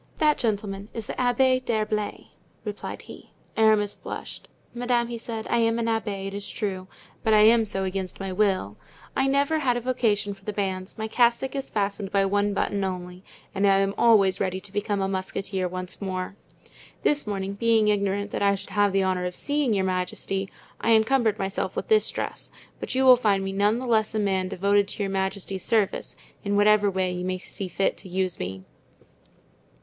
[0.17, 2.29] "That gentleman is the Abbé d'Herblay,"
[2.65, 3.33] replied he.
[3.55, 4.47] Aramis blushed.
[4.73, 6.87] "Madame," he said, "I am an abbé, it is true,
[7.23, 8.77] but I am so against my will.
[9.15, 12.83] I never had a vocation for the bands; my cassock is fastened by one button
[12.83, 16.35] only, and I am always ready to become a musketeer once more.
[17.03, 20.49] This morning, being ignorant that I should have the honor of seeing your majesty,
[20.79, 24.19] I encumbered myself with this dress, but you will find me none the less a
[24.19, 28.39] man devoted to your majesty's service, in whatever way you may see fit to use
[28.39, 28.63] me."